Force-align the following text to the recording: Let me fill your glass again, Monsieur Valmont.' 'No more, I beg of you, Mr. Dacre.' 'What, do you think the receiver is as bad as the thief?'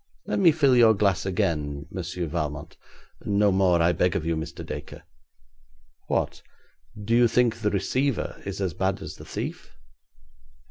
Let 0.25 0.39
me 0.39 0.51
fill 0.51 0.75
your 0.75 0.95
glass 0.95 1.27
again, 1.27 1.85
Monsieur 1.91 2.25
Valmont.' 2.25 2.75
'No 3.23 3.51
more, 3.51 3.83
I 3.83 3.91
beg 3.91 4.15
of 4.15 4.25
you, 4.25 4.35
Mr. 4.35 4.65
Dacre.' 4.65 5.03
'What, 6.07 6.41
do 6.99 7.15
you 7.15 7.27
think 7.27 7.57
the 7.57 7.69
receiver 7.69 8.41
is 8.43 8.59
as 8.61 8.73
bad 8.73 9.03
as 9.03 9.17
the 9.17 9.25
thief?' 9.25 9.75